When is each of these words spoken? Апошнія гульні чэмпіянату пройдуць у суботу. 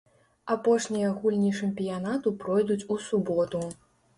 Апошнія 0.53 1.11
гульні 1.17 1.51
чэмпіянату 1.61 2.35
пройдуць 2.45 2.81
у 2.97 3.01
суботу. 3.11 3.63